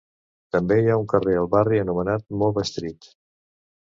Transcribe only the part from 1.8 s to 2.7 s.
anomenat Mova